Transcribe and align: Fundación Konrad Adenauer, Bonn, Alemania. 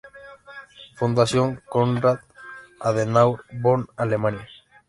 Fundación 0.95 1.61
Konrad 1.69 2.21
Adenauer, 2.79 3.41
Bonn, 3.51 3.87
Alemania. 3.97 4.47